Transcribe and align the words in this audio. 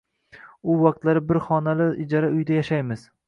U 0.69 0.77
vaqtlar 0.85 1.19
bir 1.31 1.39
xonali 1.49 1.89
ijara 2.07 2.35
uyda 2.39 2.57
yashaymiz 2.59 3.05